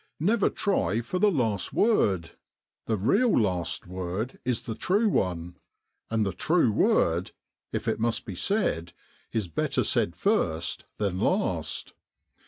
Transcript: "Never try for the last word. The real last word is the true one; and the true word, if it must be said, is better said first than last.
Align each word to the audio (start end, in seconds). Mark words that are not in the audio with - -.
"Never 0.33 0.49
try 0.49 1.01
for 1.01 1.19
the 1.19 1.29
last 1.29 1.73
word. 1.73 2.31
The 2.87 2.97
real 2.97 3.39
last 3.41 3.85
word 3.85 4.39
is 4.43 4.63
the 4.63 4.73
true 4.73 5.07
one; 5.07 5.59
and 6.09 6.25
the 6.25 6.33
true 6.33 6.71
word, 6.71 7.33
if 7.71 7.87
it 7.87 7.99
must 7.99 8.25
be 8.25 8.33
said, 8.33 8.93
is 9.31 9.47
better 9.47 9.83
said 9.83 10.15
first 10.15 10.85
than 10.97 11.19
last. 11.19 11.93